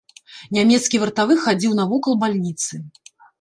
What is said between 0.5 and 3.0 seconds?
Нямецкі вартавы хадзіў навакол бальніцы.